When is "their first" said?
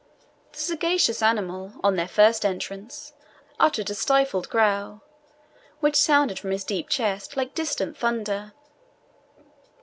1.95-2.43